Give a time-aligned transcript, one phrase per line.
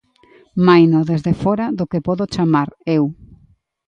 [0.65, 3.03] Maino, desde fóra do que podo chamar: eu.